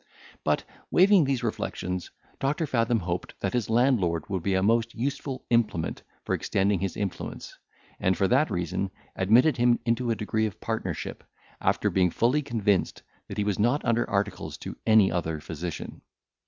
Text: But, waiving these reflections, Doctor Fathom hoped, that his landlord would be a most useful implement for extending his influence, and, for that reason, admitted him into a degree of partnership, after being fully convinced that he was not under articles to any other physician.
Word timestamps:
But, 0.43 0.63
waiving 0.89 1.25
these 1.25 1.43
reflections, 1.43 2.09
Doctor 2.39 2.65
Fathom 2.65 3.01
hoped, 3.01 3.35
that 3.41 3.53
his 3.53 3.69
landlord 3.69 4.27
would 4.31 4.41
be 4.41 4.55
a 4.55 4.63
most 4.63 4.95
useful 4.95 5.45
implement 5.51 6.01
for 6.25 6.33
extending 6.33 6.79
his 6.79 6.97
influence, 6.97 7.59
and, 7.99 8.17
for 8.17 8.27
that 8.27 8.49
reason, 8.49 8.89
admitted 9.15 9.57
him 9.57 9.77
into 9.85 10.09
a 10.09 10.15
degree 10.15 10.47
of 10.47 10.59
partnership, 10.59 11.23
after 11.61 11.91
being 11.91 12.09
fully 12.09 12.41
convinced 12.41 13.03
that 13.27 13.37
he 13.37 13.43
was 13.43 13.59
not 13.59 13.85
under 13.85 14.09
articles 14.09 14.57
to 14.57 14.75
any 14.87 15.11
other 15.11 15.39
physician. 15.39 16.01